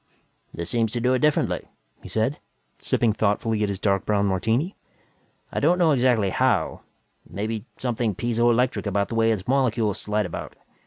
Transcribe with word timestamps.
"This 0.51 0.67
seems 0.67 0.91
to 0.93 0.99
do 0.99 1.13
it 1.13 1.19
differently," 1.19 1.67
he 2.01 2.09
said, 2.09 2.39
sipping 2.79 3.13
thoughtfully 3.13 3.61
at 3.61 3.69
his 3.69 3.79
dark 3.79 4.03
brown 4.03 4.25
martini. 4.25 4.75
"I 5.51 5.59
don't 5.59 5.77
know 5.77 5.91
exactly 5.91 6.31
how 6.31 6.81
maybe 7.29 7.65
something 7.77 8.15
piezo 8.15 8.49
electric 8.49 8.87
about 8.87 9.09
the 9.09 9.15
way 9.15 9.31
its 9.31 9.47
molecules 9.47 9.99
slide 9.99 10.25
about. 10.25 10.55